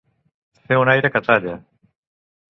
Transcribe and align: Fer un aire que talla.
Fer 0.69 0.79
un 0.83 0.89
aire 0.93 1.11
que 1.15 1.21
talla. 1.27 1.53